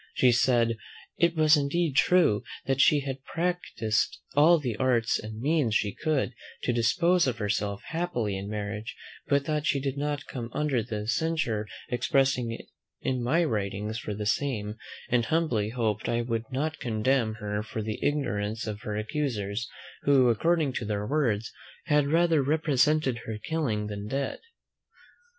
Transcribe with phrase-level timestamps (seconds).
[0.15, 0.77] She said,
[1.19, 6.33] "It was indeed true, that she had practised all the arts and means she could,
[6.63, 8.95] to dispose of herself happily in marriage,
[9.27, 14.25] but thought she did not come under the censure expressed in my writings for the
[14.25, 14.75] same;
[15.09, 19.69] and humbly hoped I would not condemn her for the ignorance of her accusers,
[20.01, 21.53] who, according to their own words,
[21.85, 24.39] had rather represented her killing than dead."